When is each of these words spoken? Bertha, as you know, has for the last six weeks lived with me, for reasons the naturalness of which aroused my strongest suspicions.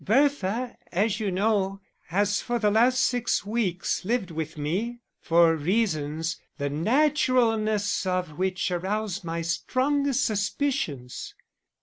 Bertha, 0.03 0.77
as 0.91 1.19
you 1.19 1.29
know, 1.29 1.79
has 2.07 2.41
for 2.41 2.57
the 2.57 2.71
last 2.71 2.99
six 3.01 3.45
weeks 3.45 4.03
lived 4.03 4.31
with 4.31 4.57
me, 4.57 4.99
for 5.19 5.55
reasons 5.55 6.39
the 6.57 6.71
naturalness 6.71 8.03
of 8.07 8.39
which 8.39 8.71
aroused 8.71 9.23
my 9.23 9.43
strongest 9.43 10.25
suspicions. 10.25 11.35